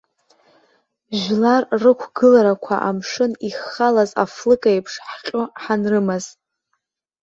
[1.19, 6.25] Жәлар рықәгыларақәа амшын иххалаз афлыка еиԥш ҳҟьо ҳанрымаз.